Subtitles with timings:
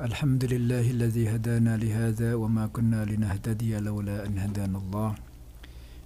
[0.00, 5.14] الحمد لله الذي هدانا لهذا وما كنا لنهتدي لولا أن هدانا الله.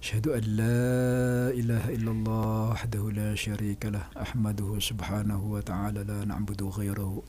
[0.01, 6.63] أشهد أن لا إله إلا الله وحده لا شريك له أحمده سبحانه وتعالى لا نعبد
[6.63, 7.23] غيره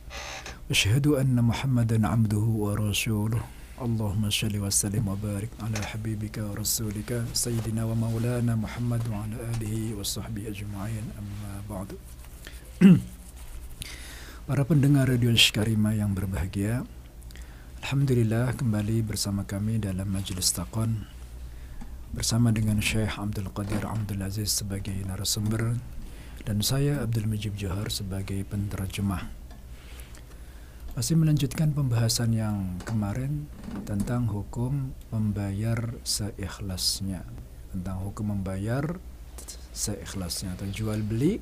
[0.71, 3.41] أشهد أن محمدا عبده ورسوله.
[3.81, 11.05] اللهم صل وسلم وبارك على حبيبك ورسولك سيدنا ومولانا محمد وعلى آله وصحبه أجمعين.
[11.21, 11.89] أما بعد.
[14.51, 16.83] Para pendengar Radio Syikarima yang berbahagia
[17.87, 21.07] Alhamdulillah kembali bersama kami dalam Majelis Taqon
[22.11, 25.79] Bersama dengan Syekh Abdul Qadir Abdul Aziz sebagai narasumber
[26.43, 29.31] Dan saya Abdul Majib Johar sebagai penterjemah
[30.99, 33.47] Masih melanjutkan pembahasan yang kemarin
[33.87, 37.23] Tentang hukum membayar seikhlasnya.
[37.71, 38.99] Tentang hukum membayar
[39.71, 41.39] seikhlasnya Atau jual beli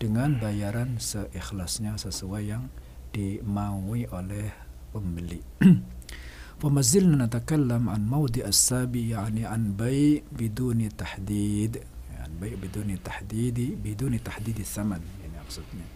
[0.00, 2.66] dengan bayaran seikhlasnya sesuai yang
[3.14, 4.50] dimaui oleh
[4.90, 5.40] pembeli.
[6.62, 11.82] وما زلنا نتكلم عن موضع السابي يعني عن بيع بدون تحديد
[12.14, 15.86] يعني بيع بدون تحديد بدون تحديد الثمن يعني أقصدني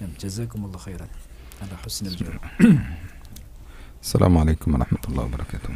[0.00, 1.06] نعم جزاكم الله خيرا
[1.62, 2.40] على حسن الجواب
[4.02, 5.74] السلام عليكم ورحمة الله وبركاته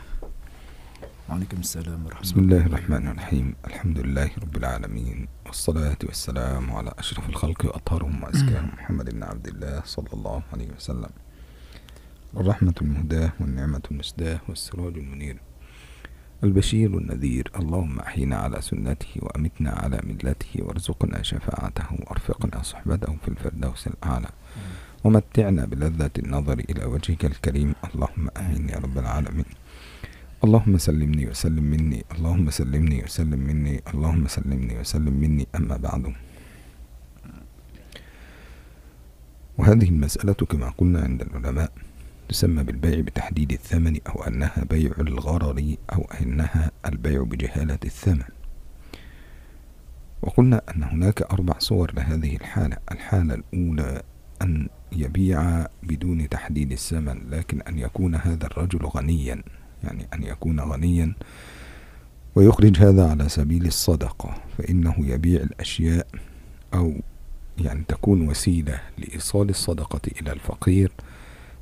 [1.32, 3.56] وعليكم السلام ورحمة بسم الله الرحمن الرحيم.
[3.68, 8.70] الحمد لله رب العالمين والصلاة والسلام على أشرف الخلق وأطهرهم وأزكاهم.
[8.80, 11.10] محمد بن عبد الله صلى الله عليه وسلم.
[12.38, 15.38] الرحمة المهداة والنعمة المسداة والسراج المنير.
[16.44, 17.52] البشير النذير.
[17.56, 24.30] اللهم أحينا على سنته وأمتنا على ملته وارزقنا شفاعته وأرفقنا صحبته في الفردوس الأعلى.
[25.04, 27.76] ومتعنا بلذة النظر إلى وجهك الكريم.
[27.96, 29.61] اللهم آمين يا رب العالمين.
[30.42, 36.14] اللهم سلمني وسلم مني اللهم سلمني وسلم مني اللهم سلمني وسلم مني أما بعد.
[39.58, 41.72] وهذه المسألة كما قلنا عند العلماء
[42.30, 48.30] تسمى بالبيع بتحديد الثمن أو أنها بيع الغرر أو أنها البيع بجهالة الثمن.
[50.22, 52.78] وقلنا أن هناك أربع صور لهذه الحالة.
[52.92, 54.02] الحالة الأولى
[54.42, 59.61] أن يبيع بدون تحديد الثمن لكن أن يكون هذا الرجل غنيا.
[59.84, 61.14] يعني أن يكون غنيا
[62.36, 66.08] ويخرج هذا على سبيل الصدقة فإنه يبيع الأشياء
[66.74, 66.94] أو
[67.58, 70.92] يعني تكون وسيلة لإيصال الصدقة إلى الفقير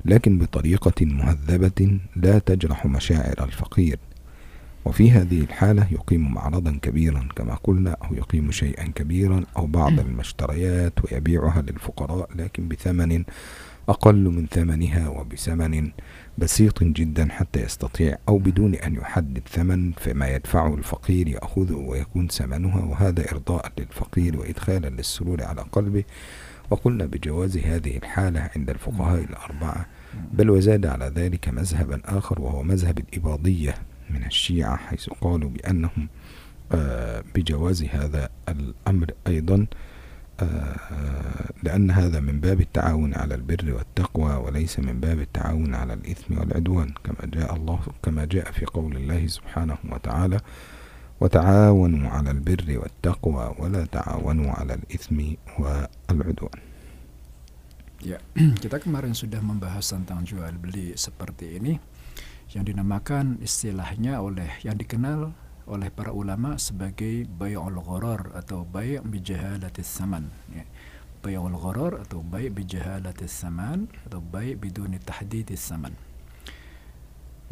[0.05, 3.99] لكن بطريقة مهذبة لا تجرح مشاعر الفقير.
[4.85, 10.93] وفي هذه الحالة يقيم معرضا كبيرا كما قلنا أو يقيم شيئا كبيرا أو بعض المشتريات
[11.03, 13.23] ويبيعها للفقراء لكن بثمن
[13.89, 15.91] أقل من ثمنها وبثمن
[16.39, 22.85] بسيط جدا حتى يستطيع أو بدون أن يحدد ثمن فما يدفعه الفقير يأخذه ويكون ثمنها
[22.85, 26.03] وهذا إرضاء للفقير وإدخالا للسرور على قلبه.
[26.69, 29.85] وقلنا بجواز هذه الحالة عند الفقهاء الأربعة
[30.33, 33.75] بل وزاد على ذلك مذهبا آخر وهو مذهب الإباضية
[34.09, 36.07] من الشيعة حيث قالوا بأنهم
[36.71, 39.65] آه، بجواز هذا الأمر أيضا.
[41.63, 46.93] لأن هذا من باب التعاون على البر والتقوى وليس من باب التعاون على الإثم والعدوان
[47.03, 50.39] كما جاء الله كما جاء في قول الله سبحانه وتعالى
[51.19, 55.17] وتعاونوا على البر والتقوى ولا تعاونوا على الإثم
[55.59, 56.59] والعدوان.
[57.99, 58.23] Ya,
[58.63, 61.75] kita kemarin sudah membahas tentang jual beli seperti ini
[62.55, 65.35] yang dinamakan istilahnya oleh yang dikenal
[65.69, 70.65] oleh para ulama sebagai bay'ul gharar atau bay' bijahalatis saman ya.
[71.21, 75.93] Bay'ul gharar atau bay' bijahalatis saman atau bay' biduni tahdidis saman.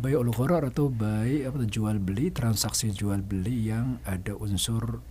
[0.01, 5.05] Bay'ul gharar atau bay' apa jual beli transaksi jual beli yang ada unsur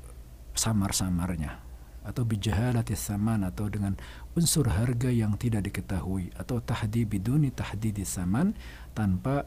[0.58, 1.62] samar-samarnya
[2.06, 3.98] atau bijahalatis saman atau dengan
[4.38, 8.54] unsur harga yang tidak diketahui atau tahdi biduni tahdidis saman
[8.94, 9.44] tanpa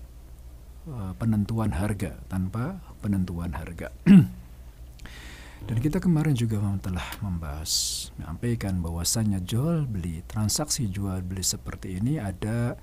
[0.91, 3.89] uh, penentuan harga tanpa penentuan harga.
[5.67, 12.15] Dan kita kemarin juga telah membahas menyampaikan bahwasannya jual beli transaksi jual beli seperti ini
[12.15, 12.79] ada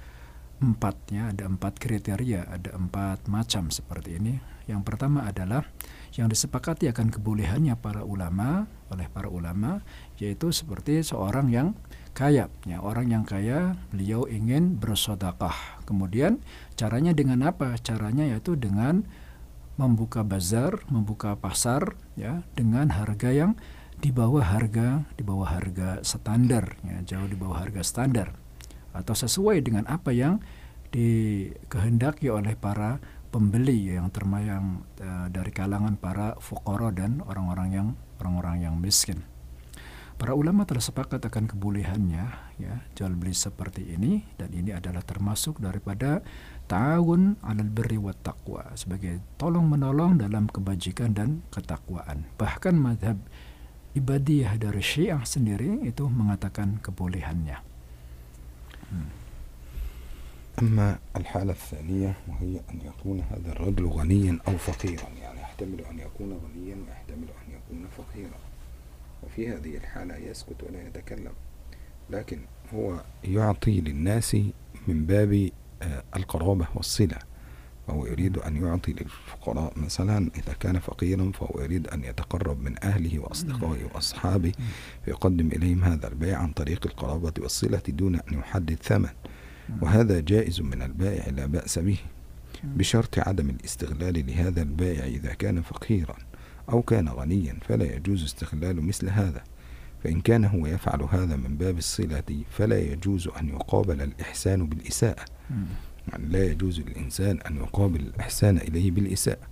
[0.61, 4.35] empatnya ada empat kriteria ada empat macam seperti ini.
[4.67, 5.63] Yang pertama adalah
[6.19, 9.81] yang disepakati akan kebolehannya para ulama oleh para ulama
[10.21, 11.69] yaitu seperti seorang yang
[12.17, 12.49] kaya.
[12.65, 15.55] Ya orang yang kaya beliau ingin bersodakah.
[15.85, 16.43] Kemudian
[16.75, 17.77] caranya dengan apa?
[17.79, 19.05] Caranya yaitu dengan
[19.77, 23.53] membuka bazar membuka pasar ya dengan harga yang
[23.97, 28.29] di bawah harga di bawah harga standar ya jauh di bawah harga standar
[28.97, 30.41] atau sesuai dengan apa yang
[30.93, 32.97] dikehendaki oleh para
[33.29, 39.21] pembeli yang termayang uh, dari kalangan para fukara dan orang-orang yang orang-orang yang miskin.
[40.17, 42.25] Para ulama telah sepakat akan kebolehannya
[42.57, 46.25] ya jual beli seperti ini dan ini adalah termasuk daripada
[46.68, 52.30] ta'awun 'alal birri wat taqwa sebagai tolong menolong dalam kebajikan dan ketakwaan.
[52.40, 53.18] Bahkan madhab
[53.98, 57.60] ibadiyah dari Syiah sendiri itu mengatakan kebolehannya.
[58.92, 59.22] Hmm.
[60.60, 66.40] أما الحالة الثانية وهي أن يكون هذا الرجل غنيا أو فقيرا يعني يحتمل أن يكون
[66.44, 68.40] غنيا ويحتمل أن يكون فقيرا
[69.24, 71.32] وفي هذه الحالة يسكت ولا يتكلم
[72.10, 72.40] لكن
[72.74, 74.38] هو يعطي للناس
[74.88, 75.50] من باب آه،
[76.17, 77.19] القرابة والصلة
[77.87, 83.19] فهو يريد أن يعطي للفقراء مثلا إذا كان فقيرا فهو يريد أن يتقرب من أهله
[83.19, 84.53] وأصدقائه وأصحابه
[85.05, 89.09] فيقدم إليهم هذا البيع عن طريق القرابة والصلة دون أن يحدد ثمن.
[89.83, 91.99] وهذا جائز من البائع لا بأس به.
[92.65, 96.17] بشرط عدم الاستغلال لهذا البائع إذا كان فقيرا
[96.73, 99.45] أو كان غنيا فلا يجوز استغلال مثل هذا.
[100.05, 105.25] فإن كان هو يفعل هذا من باب الصلة فلا يجوز أن يقابل الإحسان بالإساءة.
[106.13, 109.47] يعني لا يجوز للإنسان أن يقابل الإحسان إليه بالإساءة.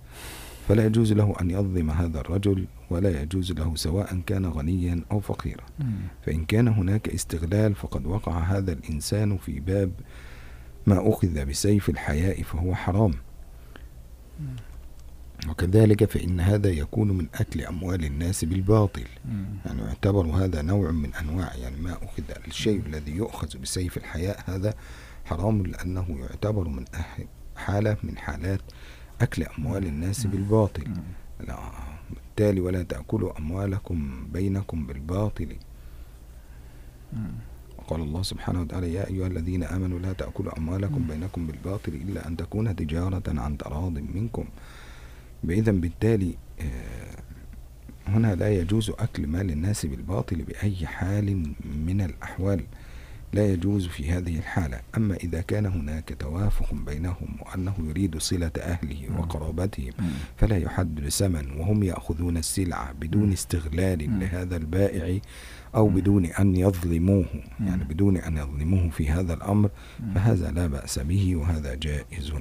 [0.67, 5.63] فلا يجوز له أن يظلم هذا الرجل ولا يجوز له سواء كان غنيا أو فقيرا.
[6.25, 9.91] فإن كان هناك استغلال فقد وقع هذا الإنسان في باب
[10.87, 13.11] ما أخذ بسيف الحياء فهو حرام.
[15.49, 19.05] وكذلك فإن هذا يكون من أكل أموال الناس بالباطل.
[19.65, 24.73] يعني يعتبر هذا نوع من أنواع يعني ما أخذ الشيء الذي يؤخذ بسيف الحياء هذا
[25.25, 26.85] حرام لأنه يعتبر من
[27.55, 28.61] حالة من حالات
[29.21, 30.83] أكل أموال الناس بالباطل.
[31.47, 31.59] لا
[32.09, 35.55] بالتالي ولا تأكلوا أموالكم بينكم بالباطل.
[37.77, 42.37] وقال الله سبحانه وتعالى يا أيها الذين آمنوا لا تأكلوا أموالكم بينكم بالباطل إلا أن
[42.37, 44.45] تكون تجارة عن تراض منكم.
[45.49, 47.17] إذا بالتالي آه،
[48.07, 51.53] هنا لا يجوز أكل مال الناس بالباطل بأي حال
[51.87, 52.63] من الأحوال.
[53.35, 54.81] لا يجوز في هذه الحالة.
[54.97, 59.93] أما إذا كان هناك توافق بينهم وأنه يريد صلة أهله وقرابتهم
[60.37, 65.19] فلا يحدد ثمن وهم يأخذون السلعة بدون استغلال لهذا البائع
[65.75, 67.25] أو بدون أن يظلموه.
[67.59, 69.69] يعني بدون أن يظلموه في هذا الأمر
[70.15, 72.31] فهذا لا بأس به وهذا جائز.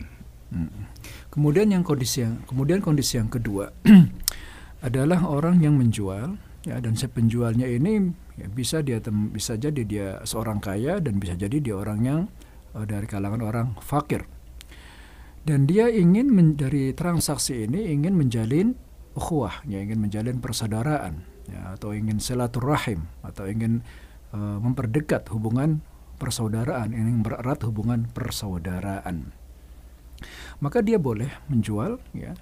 [1.34, 3.74] Kemudian yang kondisi yang kemudian kondisi yang kedua
[4.86, 8.98] adalah orang yang menjual ya dan si penjualnya ini ya, bisa dia
[9.30, 12.20] bisa jadi dia seorang kaya dan bisa jadi dia orang yang
[12.74, 14.26] uh, dari kalangan orang fakir.
[15.44, 18.72] Dan dia ingin dari transaksi ini ingin menjalin
[19.14, 23.84] ukhuwah ya ingin menjalin persaudaraan ya atau ingin silaturahim atau ingin
[24.32, 25.84] uh, memperdekat hubungan
[26.16, 29.36] persaudaraan ingin bererat hubungan persaudaraan.
[30.62, 32.32] Maka dia boleh menjual ya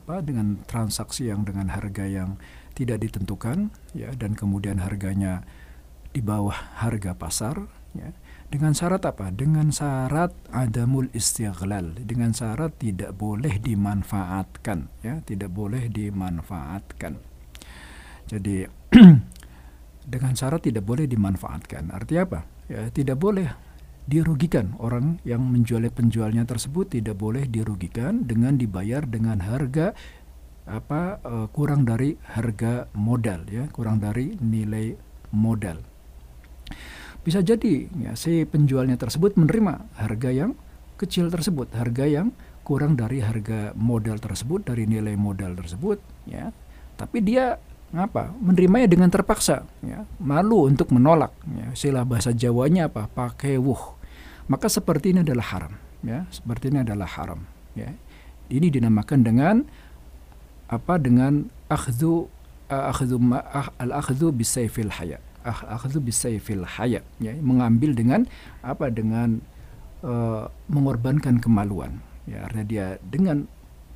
[0.00, 2.40] apa dengan transaksi yang dengan harga yang
[2.80, 5.44] tidak ditentukan ya dan kemudian harganya
[6.16, 8.16] di bawah harga pasar ya.
[8.50, 9.30] Dengan syarat apa?
[9.30, 17.20] Dengan syarat adamul istighlal dengan syarat tidak boleh dimanfaatkan ya tidak boleh dimanfaatkan.
[18.26, 18.64] Jadi
[20.16, 22.40] dengan syarat tidak boleh dimanfaatkan artinya apa?
[22.66, 23.46] Ya tidak boleh
[24.10, 29.94] dirugikan orang yang menjual penjualnya tersebut tidak boleh dirugikan dengan dibayar dengan harga
[30.68, 34.96] apa uh, kurang dari harga modal ya kurang dari nilai
[35.32, 35.80] modal
[37.20, 40.56] bisa jadi ya si penjualnya tersebut menerima harga yang
[41.00, 42.32] kecil tersebut harga yang
[42.70, 45.98] kurang dari harga modal tersebut, dari nilai modal tersebut,
[46.28, 46.54] ya.
[46.94, 47.58] Tapi dia
[47.90, 48.30] ngapa?
[48.38, 50.06] Menerimanya dengan terpaksa, ya.
[50.22, 51.74] Malu untuk menolak, ya.
[51.74, 53.10] Istilah bahasa Jawanya apa?
[53.10, 53.98] Pakai wuh.
[54.46, 55.74] Maka seperti ini adalah haram,
[56.06, 56.30] ya.
[56.30, 57.42] Seperti ini adalah haram,
[57.74, 57.90] ya.
[58.50, 59.66] Ini dinamakan dengan
[60.70, 60.96] apa?
[61.02, 62.30] Dengan akhdhu
[62.70, 63.16] akhdhu
[63.82, 65.18] al akhdhu bisayfil haya.
[65.44, 67.32] Akhdhu bisayfil haya, ya.
[67.42, 68.30] Mengambil dengan
[68.62, 68.86] apa?
[68.88, 69.42] Dengan
[70.06, 71.98] uh, mengorbankan kemaluan,
[72.30, 72.46] ya.
[72.46, 73.50] Artinya dia dengan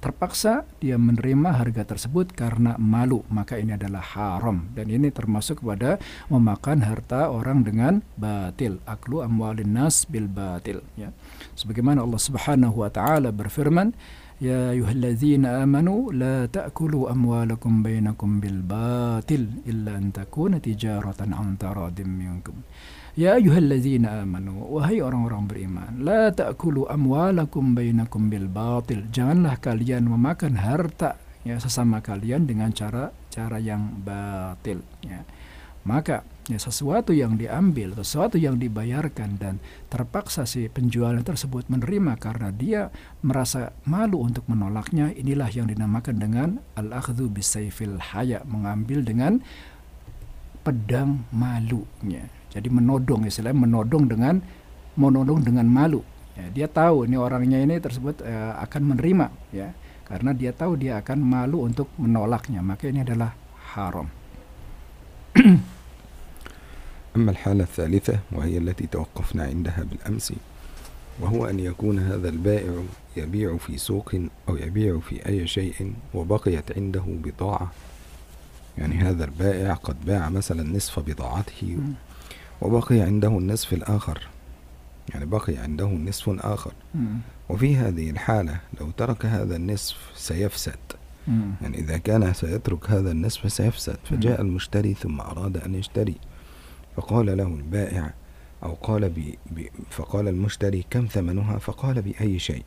[0.05, 5.97] terpaksa dia menerima harga tersebut karena malu maka ini adalah haram dan ini termasuk kepada
[6.29, 11.09] memakan harta orang dengan batil aklu amwalin nas bil batil ya
[11.57, 13.97] sebagaimana Allah Subhanahu wa taala berfirman
[14.43, 22.11] ya ayyuhalladzina amanu la ta'kulu amwalakum bainakum bil batil illa an takuna tijaratan an taradim
[22.11, 22.59] minkum
[23.15, 30.59] Ya ayyuhalladzina amanu wahai orang-orang beriman la ta'kulu amwalakum bainakum bil batil janganlah kalian memakan
[30.59, 31.15] harta
[31.47, 34.83] ya sesama kalian dengan cara cara yang batil.
[35.05, 35.23] Ya.
[35.85, 39.55] Maka ya sesuatu yang diambil sesuatu yang dibayarkan dan
[39.89, 42.93] terpaksa si penjual tersebut menerima karena dia
[43.25, 49.41] merasa malu untuk menolaknya inilah yang dinamakan dengan al-akhdhu bisayfil haya mengambil dengan
[50.61, 54.39] pedang malunya jadi menodong istilahnya menodong dengan
[54.95, 56.07] menodong dengan malu.
[56.35, 59.71] Ya, dia tahu ini orangnya ini tersebut uh, akan menerima ya
[60.07, 63.35] karena dia tahu dia akan malu untuk menolaknya maka ini adalah
[63.75, 64.07] haram.
[67.17, 70.33] أما الحالة الثالثة وهي التي توقفنا عندها بالأمس
[71.21, 72.73] وهو أن يكون هذا البائع
[73.17, 74.15] يبيع في سوق
[74.49, 77.73] أو يبيع في أي شيء وبقيت عنده بضاعة.
[78.79, 81.79] يعني هذا البائع قد باع مثلا نصف بضاعته
[82.61, 84.29] وبقي عنده النصف الآخر.
[85.09, 86.73] يعني بقي عنده نصف آخر.
[87.49, 90.79] وفي هذه الحالة لو ترك هذا النصف سيفسد.
[91.63, 93.97] يعني إذا كان سيترك هذا النصف سيفسد.
[94.11, 96.15] فجاء المشتري ثم أراد أن يشتري.
[96.97, 98.15] فقال له البائع
[98.63, 102.65] أو قال بي بي فقال المشتري كم ثمنها؟ فقال بأي شيء.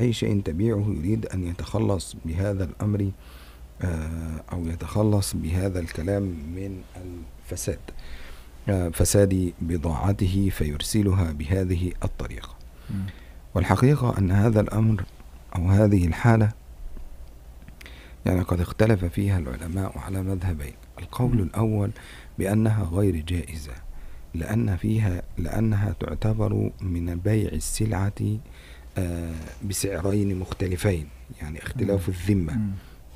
[0.00, 3.10] أي شيء تبيعه يريد أن يتخلص بهذا الأمر
[4.52, 7.78] أو يتخلص بهذا الكلام من الفساد
[8.92, 12.54] فساد بضاعته فيرسلها بهذه الطريقة.
[13.54, 15.04] والحقيقة أن هذا الأمر
[15.56, 16.52] أو هذه الحالة
[18.26, 20.74] يعني قد اختلف فيها العلماء على مذهبين.
[20.98, 21.90] القول الأول
[22.38, 23.72] بأنها غير جائزة
[24.34, 28.38] لأن فيها لأنها تعتبر من بيع السلعة
[29.68, 31.08] بسعرين مختلفين
[31.40, 32.60] يعني اختلاف الذمة.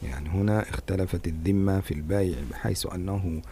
[0.02, 3.42] يعني هنا اختلفت الذمة في البيع بحيث أنه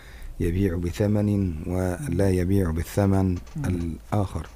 [0.41, 4.47] يبيع بثمن ولا يبيع بالثمن الآخر.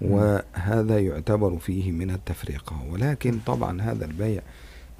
[0.00, 4.42] وهذا يعتبر فيه من التفرقة ولكن طبعا هذا البيع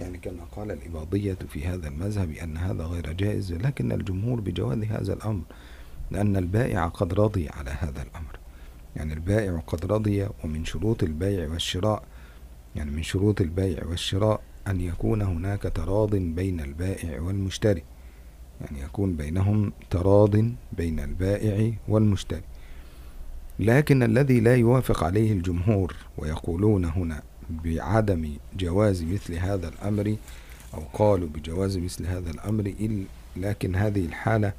[0.02, 5.12] يعني كما قال الإباضية في هذا المذهب أن هذا غير جائز لكن الجمهور بجواز هذا
[5.12, 5.42] الأمر
[6.10, 8.38] لأن البائع قد رضي على هذا الأمر.
[8.96, 12.02] يعني البائع قد رضي ومن شروط البيع والشراء
[12.76, 17.82] يعني من شروط البيع والشراء أن يكون هناك تراض بين البائع والمشتري.
[18.60, 20.36] يعني يكون بينهم تراض
[20.72, 22.42] بين البائع والمشتري.
[23.58, 30.16] لكن الذي لا يوافق عليه الجمهور ويقولون هنا بعدم جواز مثل هذا الأمر
[30.74, 32.74] أو قالوا بجواز مثل هذا الأمر
[33.36, 34.52] لكن هذه الحالة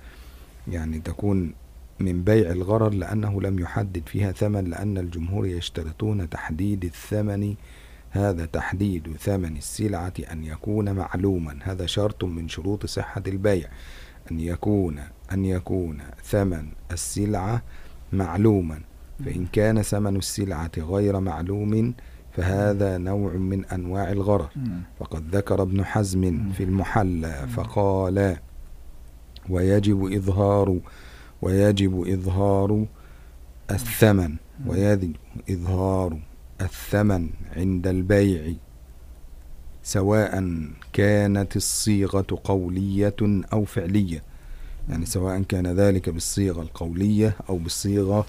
[0.68, 1.54] يعني تكون
[2.00, 7.56] من بيع الغرر لأنه لم يحدد فيها ثمن لأن الجمهور يشترطون تحديد الثمن
[8.14, 11.60] هذا تحديد ثمن السلعة أن يكون معلوما.
[11.64, 13.70] هذا شرط من شروط صحة البيع.
[14.32, 15.00] أن يكون
[15.32, 17.62] أن يكون ثمن السلعة
[18.14, 18.82] معلوما.
[19.26, 21.94] فإن كان ثمن السلعة غير معلوم
[22.36, 24.50] فهذا نوع من أنواع الغرر.
[25.00, 28.38] فقد ذكر ابن حزم في المحلى فقال
[29.50, 30.80] ويجب إظهار
[31.42, 32.86] ويجب إظهار
[33.72, 34.36] الثمن
[34.68, 35.16] ويجب
[35.50, 36.20] إظهار
[36.62, 38.54] الثمن عند البيع
[39.84, 40.60] سواء
[40.94, 43.16] كانت الصيغة قولية
[43.54, 44.24] أو فعلية.
[44.90, 48.26] يعني سواء كان ذلك بالصيغة القولية أو بالصيغة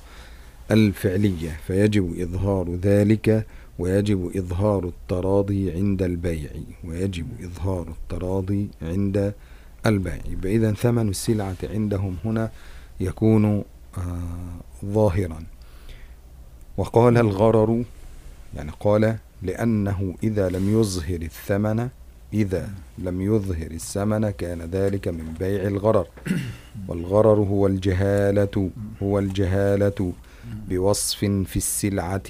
[0.70, 1.60] الفعلية.
[1.66, 3.46] فيجب إظهار ذلك
[3.78, 6.50] ويجب إظهار التراضي عند البيع
[6.84, 9.34] ويجب إظهار التراضي عند
[9.86, 10.20] البيع.
[10.44, 12.50] إذا ثمن السلعة عندهم هنا
[13.00, 13.44] يكون
[13.98, 15.44] آه ظاهرا.
[16.76, 17.84] وقال الغرر
[18.56, 21.88] يعني قال لأنه إذا لم يظهر الثمن
[22.34, 26.06] إذا لم يظهر الثمن كان ذلك من بيع الغرر.
[26.88, 28.70] والغرر هو الجهالة
[29.02, 30.12] هو الجهالة.
[30.68, 32.22] بوصف في السلعة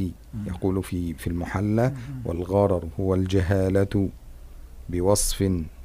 [0.47, 1.93] يقول في في المحلى
[2.25, 4.09] والغرر هو الجهالة
[4.89, 5.37] بوصف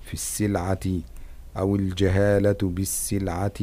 [0.06, 0.80] في السلعة
[1.58, 3.60] أو الجهالة بالسلعة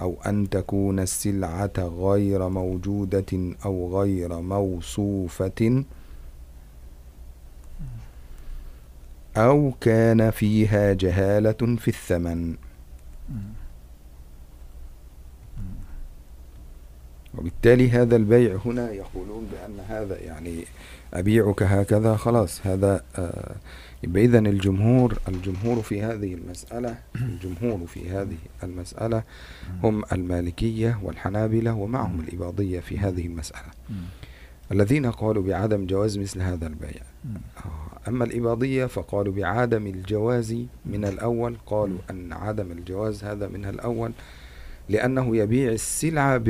[0.00, 5.84] أو أن تكون السلعة غير موجودة أو غير موصوفة.
[9.36, 12.56] أو كان فيها جهالة في الثمن.
[17.38, 20.64] وبالتالي هذا البيع هنا يقولون بأن هذا يعني
[21.14, 23.56] أبيعك هكذا خلاص هذا آه
[24.04, 29.22] إذا الجمهور الجمهور في هذه المسألة الجمهور في هذه المسألة
[29.84, 33.70] هم المالكية والحنابلة ومعهم الإباضية في هذه المسألة.
[34.72, 37.02] الذين قالوا بعدم جواز مثل هذا البيع.
[37.56, 44.12] آه، أما الإباضية فقالوا بعدم الجواز من الأول قالوا أن عدم الجواز هذا من الأول
[44.88, 46.42] لأنه يبيع السلعة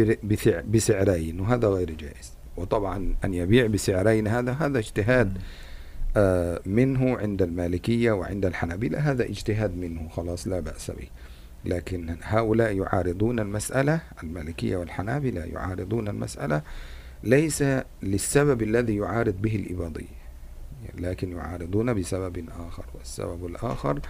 [0.70, 2.32] بسعرين وهذا غير جائز.
[2.56, 5.38] وطبعا أن يبيع بسعرين هذا هذا اجتهاد
[6.16, 8.98] آه، منه عند المالكية وعند الحنابلة.
[8.98, 11.08] هذا اجتهاد منه خلاص لا بأس به.
[11.64, 16.62] لكن هؤلاء يعارضون المسألة المالكية والحنابلة يعارضون المسألة
[17.24, 17.64] ليس
[18.02, 20.16] للسبب الذي يعارض به الإباضية
[20.98, 22.84] لكن يعارضون بسبب آخر.
[22.94, 24.00] والسبب الآخر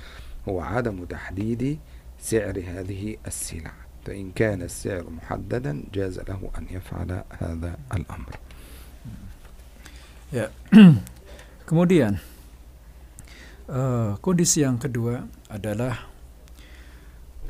[0.49, 1.79] هو عدم تحديد
[2.19, 3.73] سعر هذه السلع.
[4.06, 8.34] فإن كان السعر محددا جاز له أن يفعل هذا الأمر
[10.32, 10.48] ya
[11.68, 12.16] kemudian
[13.68, 16.08] uh, kondisi yang kedua adalah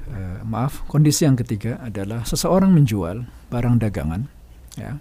[0.09, 4.25] uh, maaf kondisi yang ketiga adalah seseorang menjual barang dagangan
[4.73, 4.97] ya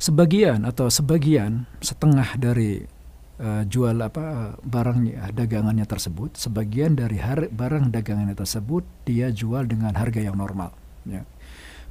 [0.00, 2.88] sebagian atau sebagian setengah dari
[3.41, 9.97] uh, jual apa barangnya dagangannya tersebut sebagian dari har barang dagangannya tersebut dia jual dengan
[9.97, 10.71] harga yang normal
[11.03, 11.25] ya.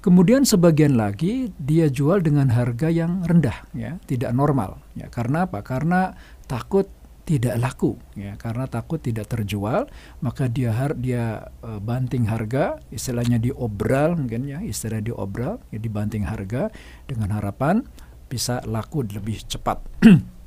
[0.01, 5.13] Kemudian sebagian lagi dia jual dengan harga yang rendah ya tidak normal ya.
[5.13, 5.61] Karena apa?
[5.61, 6.17] Karena
[6.49, 6.89] takut
[7.29, 8.33] tidak laku ya.
[8.41, 9.91] Karena takut tidak terjual
[10.25, 16.25] maka dia har dia uh, banting harga istilahnya diobral mungkin ya istilah diobral ya dibanting
[16.25, 16.73] harga
[17.05, 17.85] dengan harapan
[18.31, 19.83] bisa laku lebih cepat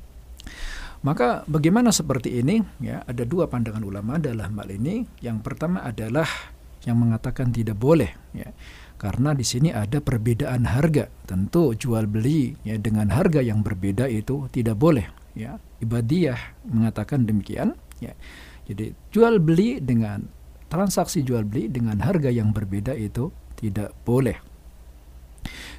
[1.04, 2.64] maka bagaimana seperti ini?
[2.80, 5.04] Ya ada dua pandangan ulama dalam hal ini.
[5.20, 6.24] Yang pertama adalah
[6.88, 8.48] yang mengatakan tidak boleh ya.
[8.96, 11.12] Karena di sini ada perbedaan harga.
[11.28, 15.04] Tentu jual beli ya dengan harga yang berbeda itu tidak boleh
[15.36, 15.60] ya.
[15.84, 18.16] Ibadiyah mengatakan demikian ya.
[18.64, 20.24] Jadi jual beli dengan
[20.72, 23.28] transaksi jual beli dengan harga yang berbeda itu
[23.60, 24.40] tidak boleh.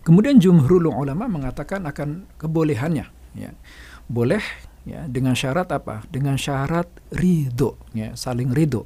[0.06, 3.52] Kemudian jumhurul ulama mengatakan akan kebolehannya ya.
[4.06, 4.46] Boleh
[4.86, 8.86] ya dengan syarat apa dengan syarat ridho ya saling ridho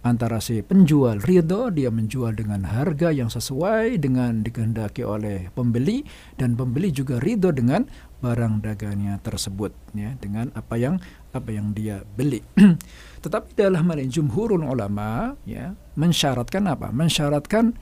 [0.00, 6.06] antara si penjual ridho dia menjual dengan harga yang sesuai dengan dikehendaki oleh pembeli
[6.40, 7.84] dan pembeli juga ridho dengan
[8.20, 11.00] barang dagangnya tersebut ya dengan apa yang
[11.32, 12.44] apa yang dia beli.
[13.24, 16.92] Tetapi dalam hal ini jumhurul ulama ya mensyaratkan apa?
[16.92, 17.76] Mensyaratkan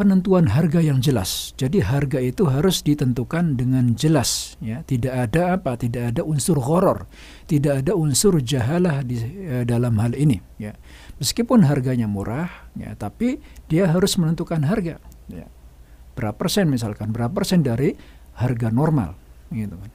[0.00, 1.52] penentuan harga yang jelas.
[1.60, 4.80] Jadi harga itu harus ditentukan dengan jelas ya.
[4.80, 5.76] Tidak ada apa?
[5.76, 7.04] Tidak ada unsur horor,
[7.44, 10.72] tidak ada unsur jahalah di eh, dalam hal ini ya
[11.20, 14.96] Meskipun harganya murah, ya, tapi dia harus menentukan harga.
[15.28, 15.44] Ya.
[16.16, 17.92] Berapa persen misalkan, berapa persen dari
[18.40, 19.12] harga normal,
[19.52, 19.92] gitu kan.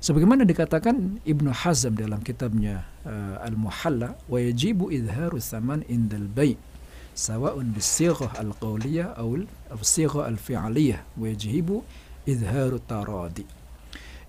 [0.00, 6.56] Sebagaimana dikatakan Ibnu Hazm dalam kitabnya uh, Al-Muhalla, wa yajibu idharu saman indal bay'
[7.12, 9.28] sawa'un bisighah al-qawliyah aw
[9.72, 11.84] al-sighah al-fi'liyah wa yajibu
[12.24, 13.44] idharu taradi.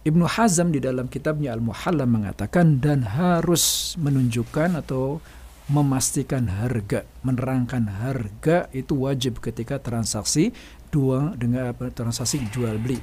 [0.04, 5.24] Ibnu Hazm di dalam kitabnya Al-Muhalla mengatakan dan harus menunjukkan atau
[5.72, 10.52] memastikan harga, menerangkan harga itu wajib ketika transaksi
[10.92, 13.00] dua dengan transaksi jual beli.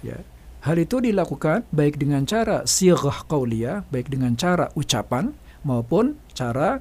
[0.00, 0.16] Ya.
[0.64, 6.80] Hal itu dilakukan baik dengan cara sirah qauliyah, baik dengan cara ucapan maupun cara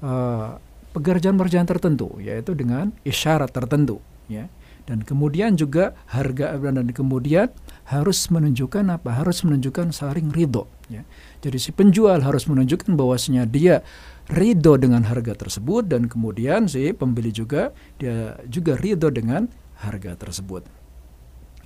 [0.00, 0.56] uh,
[0.92, 4.48] pekerjaan-pekerjaan tertentu, yaitu dengan isyarat tertentu, ya.
[4.82, 7.54] Dan kemudian juga harga dan kemudian
[7.86, 9.14] harus menunjukkan apa?
[9.14, 11.06] Harus menunjukkan saling ridho, ya.
[11.40, 13.86] Jadi si penjual harus menunjukkan bahwasanya dia
[14.30, 19.50] ridho dengan harga tersebut dan kemudian si pembeli juga dia juga ridho dengan
[19.82, 20.66] harga tersebut.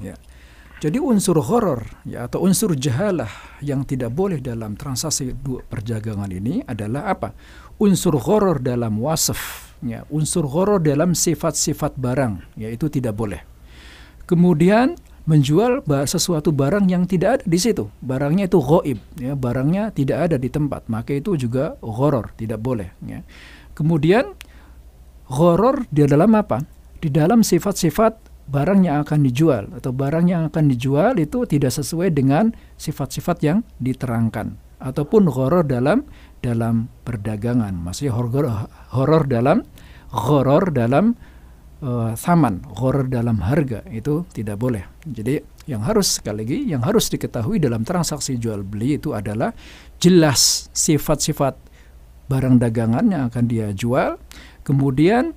[0.00, 0.16] Ya.
[0.76, 3.32] Jadi unsur horor ya atau unsur jahalah
[3.64, 7.32] yang tidak boleh dalam transaksi dua perdagangan ini adalah apa?
[7.80, 13.40] Unsur horor dalam wasaf, ya, unsur horor dalam sifat-sifat barang, yaitu tidak boleh.
[14.28, 17.88] Kemudian menjual sesuatu barang yang tidak ada di situ.
[18.04, 20.92] Barangnya itu goib, ya, barangnya tidak ada di tempat.
[20.92, 22.92] Maka itu juga horor, tidak boleh.
[23.04, 23.24] Ya.
[23.72, 24.36] Kemudian
[25.32, 26.62] horor di dalam apa?
[27.00, 32.14] Di dalam sifat-sifat barang yang akan dijual atau barang yang akan dijual itu tidak sesuai
[32.14, 36.06] dengan sifat-sifat yang diterangkan ataupun horor dalam
[36.44, 37.74] dalam perdagangan.
[37.74, 39.66] Maksudnya horor horor dalam
[40.14, 41.18] horor dalam
[41.82, 44.86] uh, saman horor dalam harga itu tidak boleh.
[45.02, 49.50] Jadi yang harus sekali lagi yang harus diketahui dalam transaksi jual beli itu adalah
[49.98, 51.58] jelas sifat-sifat
[52.30, 54.18] barang dagangan yang akan dia jual
[54.62, 55.34] kemudian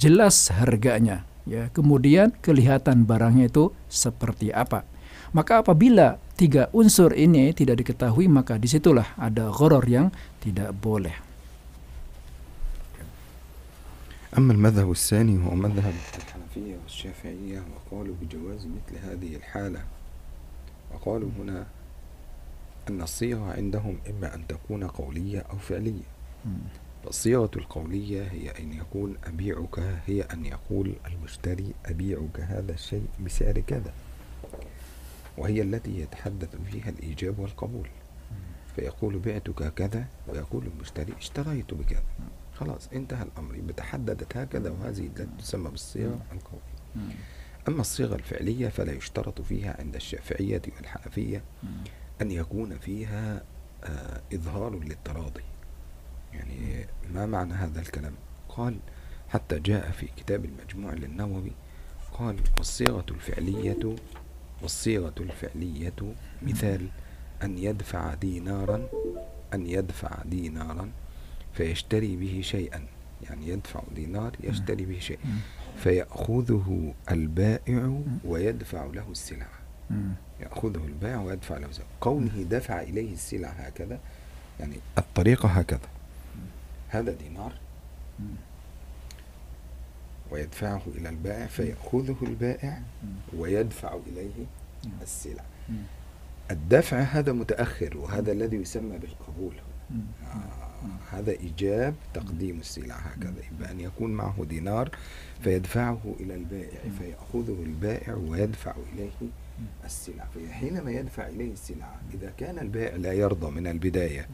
[0.00, 4.85] jelas harganya ya kemudian kelihatan barangnya itu seperti apa
[5.31, 10.07] maka apabila tiga unsur ini tidak diketahui maka disitulah ada gharar yang
[10.43, 11.15] tidak boleh
[14.37, 19.83] أما المذهب الثاني هو مذهب الحنفية والشافعية وقالوا بجواز مثل هذه الحالة
[20.93, 21.67] وقالوا هنا
[22.89, 26.07] أن الصيغة عندهم إما أن تكون قولية أو فعلية
[27.06, 33.92] فالصيغة القولية هي أن يقول أبيعك هي أن يقول المشتري أبيعك هذا الشيء بسعر كذا.
[35.38, 37.88] وهي التي يتحدث فيها الإيجاب والقبول.
[38.76, 42.02] فيقول بعتك كذا ويقول المشتري اشتريت بكذا.
[42.54, 43.54] خلاص انتهى الأمر.
[43.60, 47.14] بتحددت هكذا وهذه تسمى بالصيغة القولية.
[47.68, 51.42] أما الصيغة الفعلية فلا يشترط فيها عند الشافعية والحنفية
[52.22, 53.42] أن يكون فيها
[53.84, 55.42] آه إظهار للتراضي.
[56.32, 58.12] يعني ما معنى هذا الكلام؟
[58.48, 58.76] قال
[59.28, 61.52] حتى جاء في كتاب المجموع للنووي
[62.12, 63.96] قال والصيغة الفعلية
[64.62, 66.88] والصيغة الفعلية مثال
[67.42, 68.88] أن يدفع دينارا
[69.54, 70.90] أن يدفع دينارا
[71.54, 72.86] فيشتري به شيئا.
[73.22, 75.18] يعني يدفع دينار يشتري به شيء.
[75.76, 79.58] فيأخذه البائع ويدفع له السلعة
[80.40, 84.00] يأخذه البائع ويدفع له السلعة كونه دفع إليه السلعة هكذا
[84.60, 85.80] يعني الطريقة هكذا.
[86.88, 87.52] هذا دينار
[90.30, 92.80] ويدفعه إلى البائع فيأخذه البائع
[93.36, 94.46] ويدفع إليه
[95.02, 95.44] السلع.
[96.50, 99.54] الدفع هذا متأخر وهذا الذي يسمى بالقبول.
[100.24, 100.65] آه.
[101.12, 103.42] هذا إيجاب تقديم السلع هكذا.
[103.52, 104.90] يبقى أن يكون معه دينار
[105.40, 109.10] فيدفعه إلى البائع فيأخذه البائع ويدفع إليه
[109.84, 110.24] السلع.
[110.34, 114.28] فحينما يدفع إليه السلع إذا كان البائع لا يرضى من البداية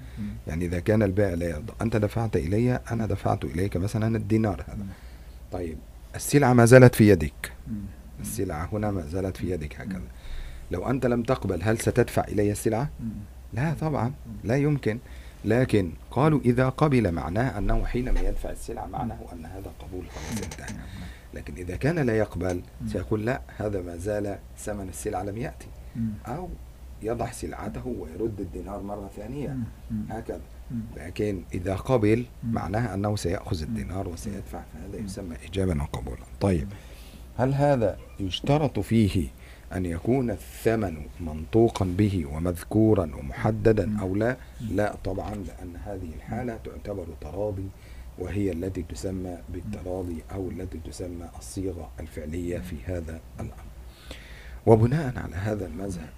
[0.47, 4.87] يعني إذا كان البائع لا يرضى أنت دفعت إلي أنا دفعت إليك مثلا الدينار هذا.
[5.53, 5.79] طيب
[6.15, 7.53] السلعة ما زالت في يدك.
[8.21, 10.09] السلعة هنا ما زالت في يدك هكذا.
[10.71, 12.91] لو أنت لم تقبل هل ستدفع إلي السلعة؟
[13.53, 14.13] لا طبعا
[14.45, 14.99] لا يمكن.
[15.45, 20.77] لكن قالوا إذا قبل معناه أنه حينما يدفع السلعة معناه أن هذا قبول خلاص انتهى.
[21.35, 25.67] لكن إذا كان لا يقبل سيقول لا هذا ما زال ثمن السلعة لم يأتي.
[26.27, 26.49] أو
[27.03, 29.57] يضع سلعته ويرد الدينار مرة ثانية.
[30.11, 30.41] هكذا.
[30.97, 36.69] لكن إذا قبل معناه أنه سيأخذ الدينار وسيدفع فهذا يسمى إجابة وقبولا طيب.
[37.37, 39.29] هل هذا يشترط فيه
[39.77, 44.37] أن يكون الثمن منطوقا به ومذكورا ومحددا أو لا.
[44.71, 47.67] لا طبعا لأن هذه الحالة تعتبر تراضي
[48.19, 53.63] وهي التي تسمى بالتراضي أو التي تسمى الصيغة الفعلية في هذا الأمر.
[54.67, 56.09] وبناء على هذا المذهب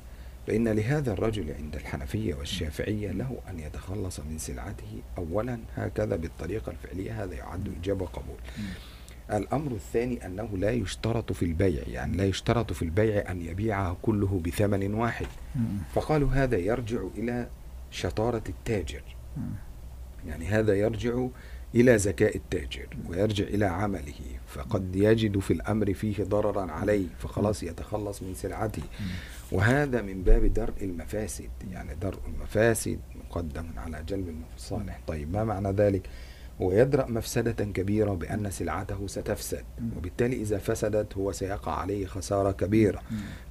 [0.46, 5.58] فإن لهذا الرجل عند الحنفية والشافعية له أن يتخلص من سلعته أولا.
[5.76, 8.36] هكذا بالطريقة الفعلية هذا يعد إجابة قبول.
[9.32, 14.40] الأمر الثاني أنه لا يشترط في البيع يعني لا يشترط في البيع أن يبيعها كله
[14.44, 15.26] بثمن واحد.
[15.94, 17.48] فقالوا هذا يرجع إلى
[17.90, 19.02] شطارة التاجر.
[20.26, 21.26] يعني هذا يرجع
[21.74, 24.20] إلى ذكاء التاجر ويرجع إلى عمله.
[24.48, 28.82] فقد يجد في الأمر فيه ضررا عليه فخلاص يتخلص من سلعته.
[29.52, 31.50] وهذا من باب درء المفاسد.
[31.72, 36.02] يعني درء المفاسد مقدم على جلب المصالح طيب ما معنى ذلك؟
[36.60, 39.64] ويدرأ مفسدة كبيرة بأن سلعته ستفسد
[39.96, 43.02] وبالتالي إذا فسدت هو سيقع عليه خسارة كبيرة.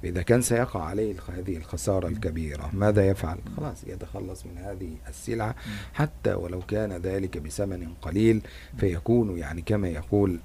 [0.04, 5.54] إذا كان سيقع عليه هذه الخسارة الكبيرة ماذا يفعل؟ خلاص يتخلص من هذه السلعة.
[5.94, 8.40] حتى ولو كان ذلك بثمن قليل
[8.78, 10.40] فيكون يعني كما يقول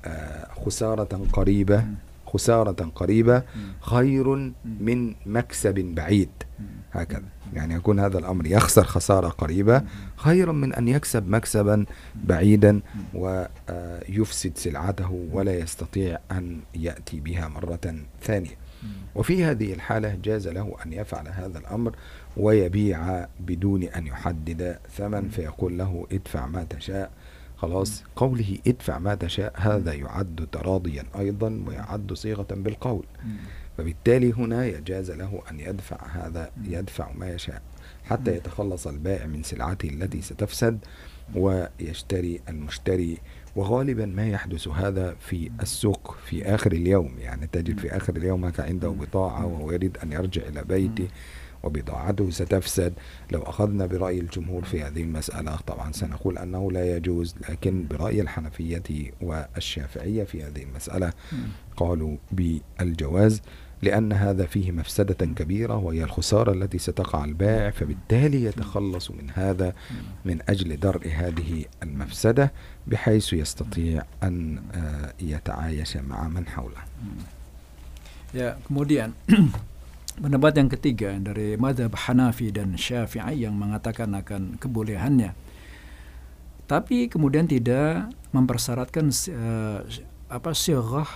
[0.65, 1.86] خسارة قريبة.
[2.34, 3.44] خسارة قريبة
[3.82, 6.30] خير من مكسب بعيد.
[6.92, 7.24] هكذا.
[7.54, 9.82] يعني يكون هذا الأمر يخسر خسارة قريبة
[10.15, 12.82] خيرا من أن يكسب مكسبا بعيدا
[13.13, 18.58] ويفسد سلعته ولا يستطيع أن يأتي بها مرة ثانية.
[19.15, 21.96] وفي هذه الحالة جاز له أن يفعل هذا الأمر
[22.38, 27.12] ويبيع بدون أن يحدد ثمن فيقول له ادفع ما تشاء
[27.62, 33.06] خلاص قوله ادفع ما تشاء هذا يعد تراضيا أيضا ويعد صيغة بالقول.
[33.78, 37.62] فبالتالي هنا يجاز له أن يدفع هذا يدفع ما يشاء
[38.06, 40.80] حتى يتخلص البائع من سلعته التي ستفسد
[41.36, 43.17] ويشتري المشتري.
[43.56, 48.89] وغالبا ما يحدث هذا في السوق في آخر اليوم يعني تجد في آخر اليوم عنده
[48.89, 51.08] بضاعة وهو يريد أن يرجع إلى بيته.
[51.63, 52.93] وبضاعته ستفسد.
[53.32, 59.12] لو أخذنا برأي الجمهور في هذه المسألة طبعا سنقول أنه لا يجوز لكن برأي الحنفية
[59.22, 61.13] والشافعية في هذه المسألة
[61.78, 63.41] قالوا بالجواز
[63.82, 69.74] لأن هذا فيه مفسدة كبيرة وهي الخسارة التي ستقع البائع فبالتالي يتخلص من هذا
[70.26, 72.52] من أجل درء هذه المفسدة
[72.88, 76.84] بحيث يستطيع أن آه، يتعايش مع من حوله.
[78.34, 79.10] Ya, kemudian
[80.20, 85.34] pendapat yang ketiga dari madhab Hanafi dan Syafi'i yang mengatakan akan kebolehannya.
[86.70, 89.82] Tapi kemudian tidak mempersyaratkan uh,
[90.30, 91.10] apa sirah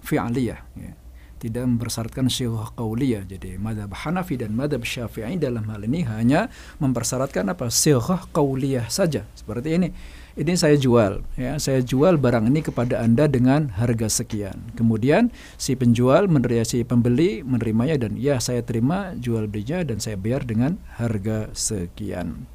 [0.00, 0.92] fi'liyah ya.
[1.36, 3.28] Tidak mempersyaratkan sirah qauliyah.
[3.28, 6.48] Jadi madhab Hanafi dan madhab Syafi'i dalam hal ini hanya
[6.80, 7.68] mempersyaratkan apa?
[7.68, 9.28] Sirah qauliyah saja.
[9.36, 9.88] Seperti ini.
[10.36, 11.56] Ini saya jual ya.
[11.60, 14.72] Saya jual barang ini kepada anda dengan harga sekian.
[14.76, 15.28] Kemudian
[15.60, 20.44] si penjual menerima si pembeli menerimanya dan ya saya terima jual belinya dan saya bayar
[20.44, 22.48] dengan harga sekian.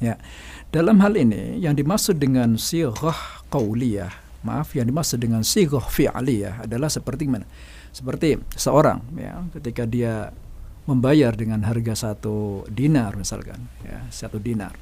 [0.00, 0.20] Ya.
[0.68, 6.90] Dalam hal ini yang dimaksud dengan sirah qauliyah maaf yang dimaksud dengan sirah fi'liyah adalah
[6.90, 7.46] seperti mana
[7.92, 10.32] seperti seorang ya ketika dia
[10.88, 14.74] membayar dengan harga satu dinar misalkan ya satu dinar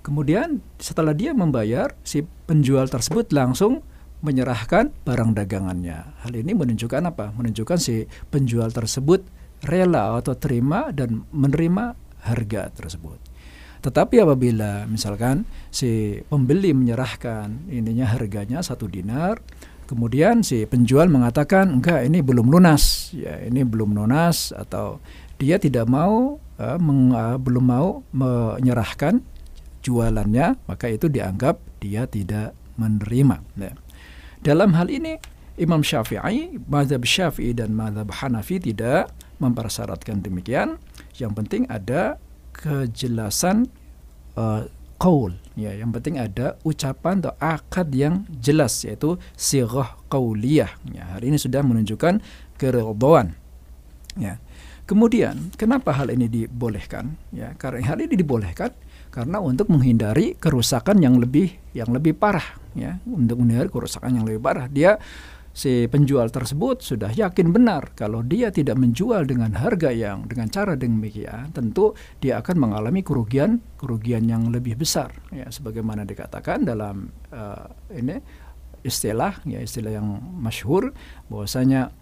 [0.00, 3.84] Kemudian setelah dia membayar, si penjual tersebut langsung
[4.24, 6.24] menyerahkan barang dagangannya.
[6.24, 7.32] Hal ini menunjukkan apa?
[7.36, 9.20] Menunjukkan si penjual tersebut
[9.68, 11.92] rela atau terima dan menerima
[12.24, 13.20] harga tersebut.
[13.80, 19.40] Tetapi apabila misalkan si pembeli menyerahkan ininya harganya satu dinar,
[19.90, 25.02] kemudian si penjual mengatakan enggak ini belum lunas, ya ini belum lunas atau
[25.42, 29.18] dia tidak mau uh, meng, uh, belum mau menyerahkan
[29.82, 33.42] jualannya, maka itu dianggap dia tidak menerima.
[33.58, 33.74] Ya.
[34.46, 35.18] Dalam hal ini
[35.58, 39.10] Imam Syafi'i, Mazhab Syafi'i dan Mazhab Hanafi tidak
[39.42, 40.78] mempersyaratkan demikian.
[41.18, 42.16] Yang penting ada
[42.54, 43.68] kejelasan
[44.38, 44.68] uh,
[45.60, 50.72] ya yang penting ada ucapan atau akad yang jelas yaitu sirah qauliyah.
[50.88, 52.24] Ya hari ini sudah menunjukkan
[52.56, 53.36] keridhaan.
[54.16, 54.40] Ya
[54.88, 57.20] kemudian kenapa hal ini dibolehkan?
[57.30, 58.72] Ya karena hal ini dibolehkan
[59.12, 62.56] karena untuk menghindari kerusakan yang lebih yang lebih parah.
[62.72, 64.66] Ya untuk menghindari kerusakan yang lebih parah.
[64.66, 64.96] Dia
[65.60, 70.72] si penjual tersebut sudah yakin benar kalau dia tidak menjual dengan harga yang dengan cara
[70.72, 75.12] demikian tentu dia akan mengalami kerugian kerugian yang lebih besar.
[75.28, 78.16] Ya sebagaimana dikatakan dalam uh, ini
[78.80, 80.08] istilah ya istilah yang
[80.40, 80.96] masyhur
[81.28, 81.92] bahwasanya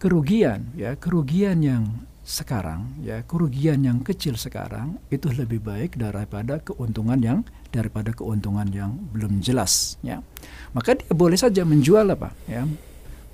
[0.00, 7.20] kerugian ya kerugian yang sekarang ya kerugian yang kecil sekarang itu lebih baik daripada keuntungan
[7.20, 7.38] yang
[7.76, 10.24] daripada keuntungan yang belum jelas ya.
[10.72, 12.64] Maka dia boleh saja menjual apa ya.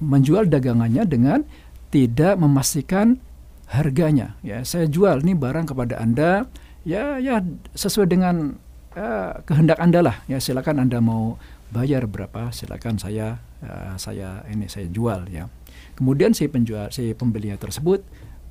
[0.03, 1.47] Menjual dagangannya dengan
[1.95, 3.23] tidak memastikan
[3.71, 4.67] harganya ya.
[4.67, 6.51] Saya jual nih barang kepada anda
[6.83, 7.39] ya ya
[7.79, 8.59] sesuai dengan
[8.99, 10.43] uh, kehendak anda lah ya.
[10.43, 11.39] Silakan anda mau
[11.73, 15.47] bayar berapa silakan saya uh, saya ini saya jual ya.
[15.95, 18.03] Kemudian si penjual si pembelinya tersebut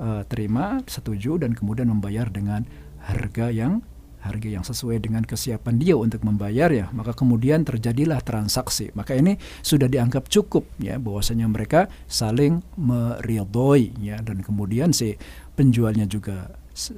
[0.02, 2.66] uh, terima, setuju dan kemudian membayar dengan
[3.02, 3.82] harga yang
[4.22, 9.38] harga yang sesuai dengan kesiapan dia untuk membayar ya maka kemudian terjadilah transaksi maka ini
[9.66, 15.18] sudah dianggap cukup ya bahwasanya mereka saling meridhoi ya dan kemudian si
[15.58, 16.54] penjualnya juga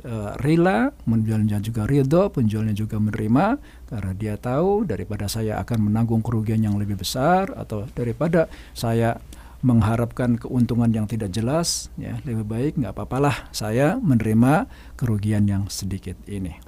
[0.06, 3.58] uh, rela penjualnya juga ridho penjualnya juga menerima
[3.88, 9.18] karena dia tahu daripada saya akan menanggung kerugian yang lebih besar atau daripada saya
[9.64, 14.68] mengharapkan keuntungan yang tidak jelas, ya lebih baik nggak apa-apalah saya menerima
[15.00, 16.60] kerugian yang sedikit ini.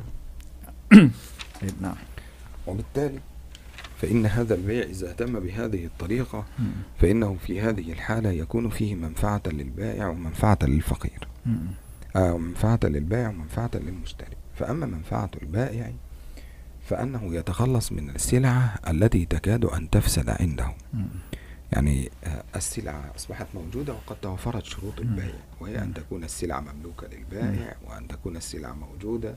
[1.82, 1.98] Nah.
[2.68, 3.20] وبالتالي
[4.02, 6.46] فإن هذا البيع إذا تم بهذه الطريقة
[7.00, 11.28] فإنه في هذه الحالة يكون فيه منفعة للبائع ومنفعة للفقير.
[12.16, 14.36] آه منفعة للبائع ومنفعة للمشتري.
[14.56, 15.92] فأما منفعة البائع
[16.90, 20.74] فأنه يتخلص من السلعة التي تكاد أن تفسد عنده.
[21.72, 27.76] يعني آه، السلعة أصبحت موجودة وقد توفرت شروط البيع وهي أن تكون السلعة مملوكة للبائع
[27.88, 29.36] وأن تكون السلعة موجودة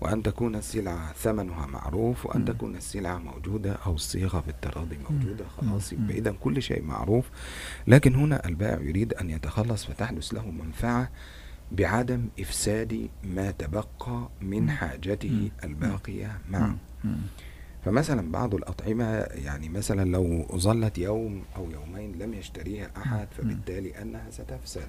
[0.00, 6.32] وأن تكون السلعة ثمنها معروف وأن تكون السلعة موجودة أو الصيغة بالتراضي موجودة خلاص إذا
[6.40, 7.24] كل شيء معروف.
[7.86, 11.10] لكن هنا البائع يريد أن يتخلص فتحدث له منفعة
[11.72, 16.76] بعدم إفساد ما تبقى من حاجته الباقية معه.
[17.84, 24.30] فمثلا بعض الأطعمة يعني مثلا لو ظلت يوم أو يومين لم يشتريها أحد فبالتالي أنها
[24.30, 24.88] ستفسد.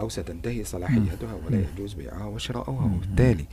[0.00, 3.44] أو ستنتهي صلاحيتها ولا يجوز بيعها وشراؤها وبالتالي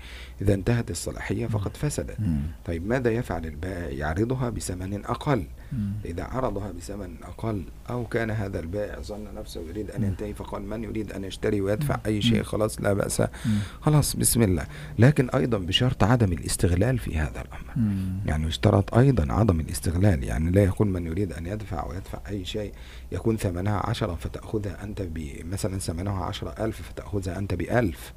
[0.41, 2.17] إذا انتهت الصلاحية فقد فسدت.
[2.65, 5.43] طيب ماذا يفعل البائع؟ يعرضها بثمن أقل.
[6.05, 10.83] إذا عرضها بثمن أقل أو كان هذا البائع ظن نفسه يريد أن ينتهي فقال من
[10.83, 13.23] يريد أن يشتري ويدفع أي شيء؟ خلاص لا بأس.
[13.81, 14.67] خلاص بسم الله.
[14.99, 17.99] لكن أيضا بشرط عدم الاستغلال في هذا الأمر.
[18.25, 20.23] يعني يشترط أيضا عدم الاستغلال.
[20.23, 22.73] يعني لا يكون من يريد أن يدفع ويدفع أي شيء.
[23.11, 25.07] يكون ثمنها عشرة فتأخذها أنت
[25.43, 28.13] مثلا ثمنها عشرة ألف فتأخذها أنت بألف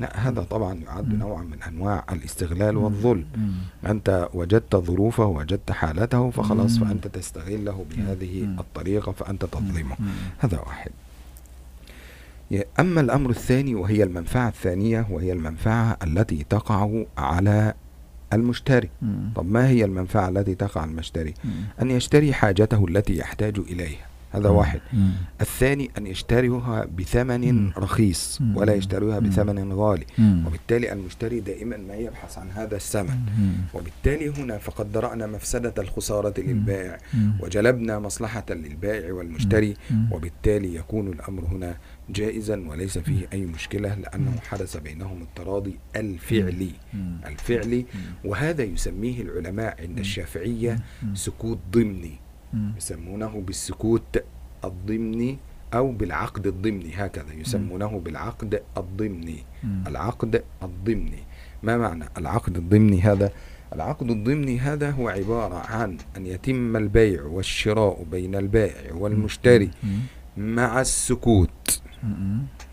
[0.00, 3.26] لا هذا طبعا يعد نوعا من أنواع الاستغلال والظلم.
[3.86, 9.96] أنت وجدت ظروفه وجدت حالته فخلاص فأنت تستغله بهذه الطريقة فأنت تظلمه.
[10.38, 10.90] هذا واحد.
[12.80, 17.74] أما الأمر الثاني وهي المنفعة الثانية وهي المنفعة التي تقع على
[18.32, 18.90] المشتري.
[19.34, 21.34] طب ما هي المنفعة التي تقع على المشتري؟
[21.82, 24.07] أن يشتري حاجته التي يحتاج إليها.
[24.30, 24.80] هذا واحد.
[25.40, 30.06] الثاني أن يشتريها بثمن رخيص ولا يشتريها بثمن غالي.
[30.46, 33.18] وبالتالي المشتري دائما ما يبحث عن هذا الثمن.
[33.74, 36.98] وبالتالي هنا فقد درأنا مفسدة الخسارة للبائع.
[37.40, 39.76] وجلبنا مصلحة للبائع والمشتري.
[40.10, 41.76] وبالتالي يكون الأمر هنا
[42.10, 46.70] جائزا وليس فيه أي مشكلة لأنه حدث بينهم التراضي الفعلي.
[47.26, 47.84] الفعلي.
[48.24, 50.78] وهذا يسميه العلماء عند الشافعية
[51.14, 52.18] سكوت ضمني.
[52.76, 54.24] يسمونه بالسكوت
[54.64, 55.38] الضمني
[55.74, 57.32] أو بالعقد الضمني هكذا.
[57.34, 59.44] يسمونه بالعقد الضمني.
[59.86, 61.22] العقد الضمني.
[61.62, 63.32] ما معنى العقد الضمني هذا؟
[63.72, 69.70] العقد الضمني هذا هو عبارة عن أن يتم البيع والشراء بين البائع والمشتري
[70.36, 71.82] مع السكوت.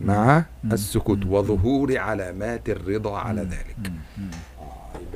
[0.02, 3.92] مع السكوت وظهور علامات الرضا على ذلك.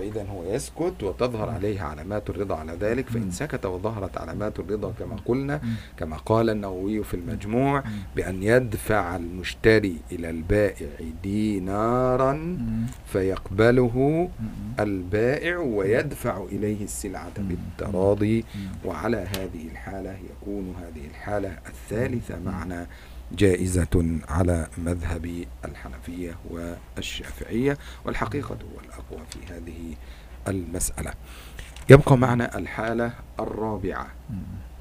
[0.10, 5.16] فإذا هو يسكت وتظهر عليه علامات الرضا على ذلك فإن سكت وظهرت علامات الرضا كما
[5.26, 5.62] قلنا
[5.98, 7.84] كما قال النووي في المجموع
[8.16, 10.88] بأن يدفع المشتري إلى البائع
[11.24, 12.58] دينارا
[13.06, 14.30] فيقبله
[14.80, 18.46] البائع ويدفع إليه السلعة بالتراضي.
[18.86, 22.88] وعلى هذه الحالة يكون هذه الحالة الثالثة معنا.
[23.32, 29.96] جائزة على مذهب الحنفية والشافعية والحقيقة هو الأقوى في هذه
[30.48, 31.14] المسألة.
[31.90, 34.08] يبقى معنا الحالة الرابعة.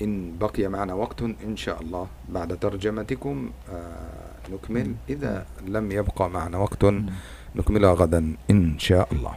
[0.02, 4.94] إن بقي معنا وقت إن شاء الله بعد ترجمتكم آه نكمل.
[5.08, 6.84] إذا لم يبقى معنا وقت
[7.56, 9.34] نكملها غدا إن شاء الله.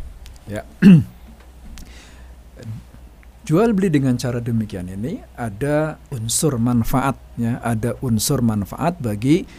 [3.42, 9.50] Jual beli dengan cara demikian ini ada unsur manfaatnya, ada unsur manfaat bagi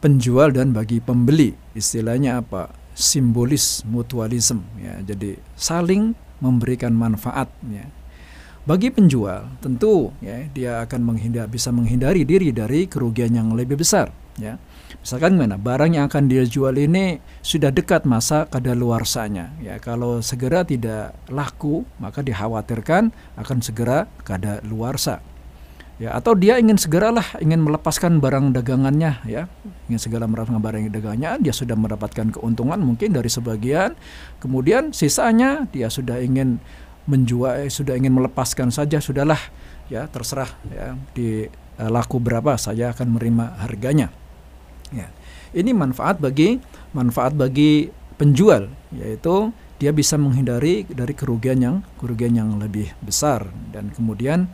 [0.00, 1.52] penjual dan bagi pembeli.
[1.76, 2.72] Istilahnya apa?
[2.96, 4.98] Simbolis mutualisme ya.
[5.04, 7.52] Jadi saling memberikan manfaat.
[8.64, 14.08] Bagi penjual tentu ya dia akan menghindar bisa menghindari diri dari kerugian yang lebih besar
[14.40, 14.56] ya.
[15.00, 19.52] Misalkan mana barang yang akan dia jual ini sudah dekat masa kadaluarsanya.
[19.60, 25.20] Ya, kalau segera tidak laku, maka dikhawatirkan akan segera kadaluarsa.
[25.98, 29.50] Ya, atau dia ingin segeralah ingin melepaskan barang dagangannya ya.
[29.90, 33.98] Ingin segera melepaskan barang dagangannya, dia sudah mendapatkan keuntungan mungkin dari sebagian.
[34.38, 36.62] Kemudian sisanya dia sudah ingin
[37.10, 39.40] menjual eh, sudah ingin melepaskan saja sudahlah
[39.88, 41.48] ya terserah ya di
[41.80, 44.12] uh, laku berapa saya akan menerima harganya.
[45.52, 46.58] Ini manfaat bagi
[46.92, 53.46] manfaat bagi penjual yaitu dia bisa menghindari dari kerugian yang kerugian yang lebih besar.
[53.70, 54.50] Dan kemudian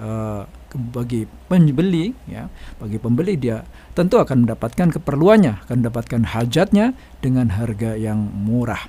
[0.00, 2.48] uh, bagi pembeli ya
[2.80, 3.60] bagi pembeli dia
[3.92, 8.88] tentu akan mendapatkan keperluannya akan mendapatkan hajatnya dengan harga yang murah.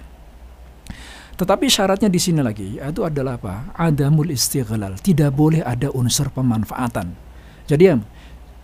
[1.33, 3.73] Tetapi syaratnya di sini lagi itu adalah apa?
[3.75, 7.11] Adamul istighlal tidak boleh ada unsur pemanfaatan.
[7.65, 7.83] Jadi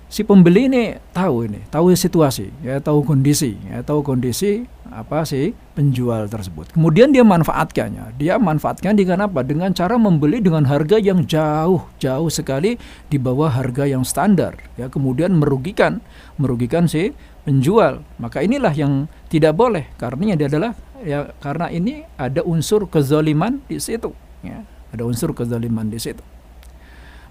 [0.10, 5.54] si pembeli ini tahu ini, tahu situasi, ya tahu kondisi, ya tahu kondisi apa sih
[5.78, 6.74] penjual tersebut.
[6.74, 8.18] Kemudian dia manfaatkannya.
[8.18, 9.46] Dia manfaatkan dengan apa?
[9.46, 12.76] Dengan cara membeli dengan harga yang jauh, jauh sekali
[13.08, 14.90] di bawah harga yang standar, ya.
[14.90, 16.02] Kemudian merugikan,
[16.42, 17.14] merugikan si
[17.46, 18.02] penjual.
[18.18, 19.88] Maka inilah yang tidak boleh.
[20.02, 20.74] Karena dia adalah
[21.06, 24.66] ya karena ini ada unsur kezaliman di situ, ya.
[24.90, 26.26] Ada unsur kezaliman di situ.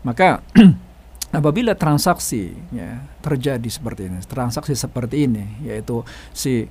[0.06, 0.46] Maka
[1.32, 6.00] apabila transaksi ya, terjadi seperti ini, transaksi seperti ini, yaitu
[6.32, 6.68] si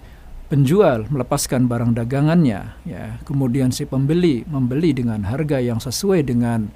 [0.47, 6.71] penjual melepaskan barang dagangannya, ya, kemudian si pembeli membeli dengan harga yang sesuai dengan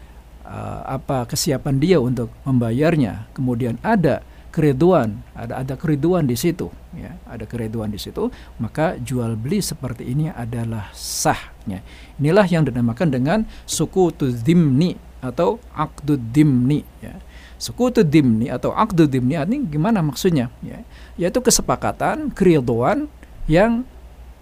[0.45, 7.17] uh, apa kesiapan dia untuk membayarnya, kemudian ada keriduan, ada ada keriduan di situ, ya,
[7.25, 8.29] ada keriduan di situ,
[8.59, 11.81] maka jual beli seperti ini adalah sahnya.
[12.19, 14.11] Inilah yang dinamakan dengan suku
[14.43, 17.15] dimni atau akdu dimni, ya
[17.61, 20.49] Sekutu dimni atau akdu dimni ini gimana maksudnya?
[20.65, 20.81] Ya,
[21.13, 23.05] yaitu kesepakatan, keriduan
[23.45, 23.85] yang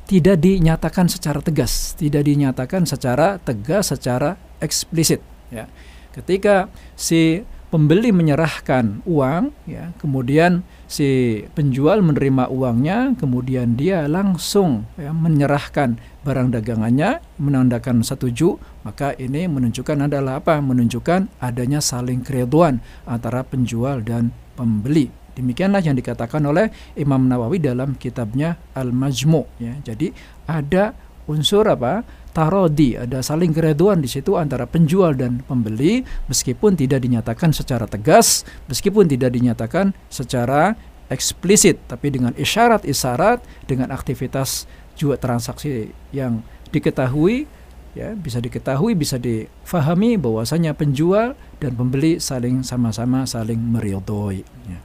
[0.08, 5.20] tidak dinyatakan secara tegas, tidak dinyatakan secara tegas, secara eksplisit.
[5.52, 5.68] Ya,
[6.16, 15.14] ketika si pembeli menyerahkan uang, ya, kemudian si penjual menerima uangnya, kemudian dia langsung ya,
[15.14, 20.58] menyerahkan barang dagangannya, menandakan setuju, maka ini menunjukkan adalah apa?
[20.60, 25.14] Menunjukkan adanya saling keriduan antara penjual dan pembeli.
[25.38, 26.68] Demikianlah yang dikatakan oleh
[27.00, 29.48] Imam Nawawi dalam kitabnya Al-Majmu.
[29.62, 29.80] Ya.
[29.80, 30.12] Jadi
[30.44, 30.92] ada
[31.30, 32.02] unsur apa?
[32.30, 38.46] tarodi, ada saling keriduan di situ antara penjual dan pembeli meskipun tidak dinyatakan secara tegas,
[38.70, 40.78] meskipun tidak dinyatakan secara
[41.10, 47.50] eksplisit, tapi dengan isyarat-isyarat, dengan aktivitas juga transaksi yang diketahui
[47.98, 54.80] ya bisa diketahui bisa difahami bahwasanya penjual dan pembeli saling sama-sama saling meridhoi ya.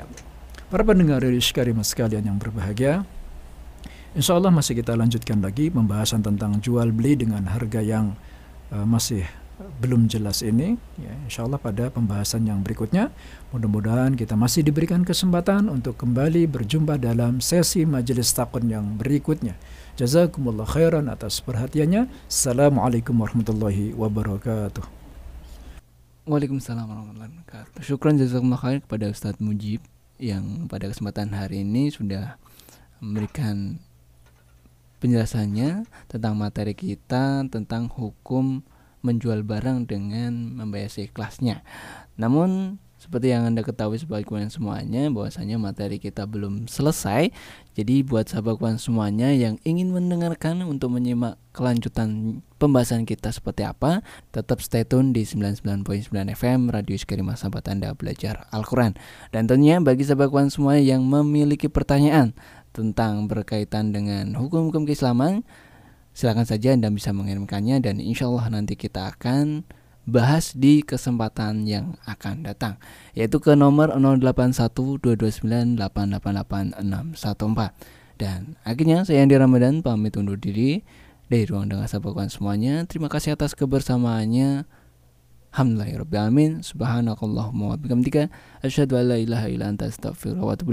[0.00, 0.04] ya.
[0.72, 3.04] Para pendengar dari sekalian yang berbahagia,
[4.16, 8.16] Insya Allah masih kita lanjutkan lagi pembahasan tentang jual beli dengan harga yang
[8.72, 9.28] uh, masih
[9.84, 10.80] belum jelas ini.
[10.96, 13.12] Ya, insya Allah pada pembahasan yang berikutnya,
[13.52, 19.52] mudah-mudahan kita masih diberikan kesempatan untuk kembali berjumpa dalam sesi majelis takun yang berikutnya.
[20.00, 22.08] Jazakumullah khairan atas perhatiannya.
[22.24, 24.84] Assalamualaikum warahmatullahi wabarakatuh.
[26.24, 27.84] Waalaikumsalam warahmatullahi wabarakatuh.
[27.84, 29.84] Syukran jazakumullah khair kepada Ustadz Mujib
[30.16, 32.40] yang pada kesempatan hari ini sudah
[33.04, 33.76] memberikan
[34.98, 38.64] penjelasannya tentang materi kita tentang hukum
[39.04, 41.62] menjual barang dengan membayar seikhlasnya.
[42.18, 47.28] Namun seperti yang Anda ketahui sebagai semuanya bahwasanya materi kita belum selesai.
[47.76, 54.00] Jadi buat sahabat semuanya yang ingin mendengarkan untuk menyimak kelanjutan pembahasan kita seperti apa,
[54.32, 58.96] tetap stay tune di 99.9 FM Radio Sekarima Sahabat Anda Belajar Al-Quran.
[59.28, 62.32] Dan tentunya bagi sahabat kawan semua yang memiliki pertanyaan
[62.76, 65.48] tentang berkaitan dengan hukum-hukum keislaman,
[66.12, 69.64] silakan saja Anda bisa mengirimkannya dan insya Allah nanti kita akan
[70.04, 72.78] bahas di kesempatan yang akan datang
[73.18, 73.90] yaitu ke nomor
[75.02, 75.82] 081229888614
[78.16, 80.86] dan akhirnya saya Andi Ramadan pamit undur diri
[81.26, 82.86] dari ruang dengar sahabat semuanya.
[82.86, 84.64] Terima kasih atas kebersamaannya.
[85.52, 88.28] Alhamdulillahirrahmanirrahim Subhanakallahumma wa bihamdika.
[88.60, 90.72] Asyhadu an la ilaha illa anta astaghfiruka wa atubu